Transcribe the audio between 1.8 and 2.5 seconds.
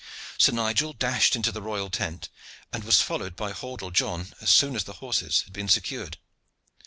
tent,